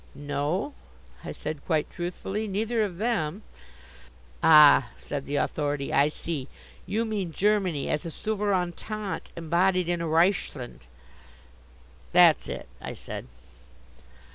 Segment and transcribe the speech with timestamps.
[0.15, 0.73] "No,"
[1.23, 3.43] I said, quite truthfully, "neither of them."
[4.41, 6.47] "Ah," said the Authority, "I see;
[6.87, 10.87] you mean Germany as a Souverantat embodied in a Reichsland."
[12.13, 13.27] "That's it," I said.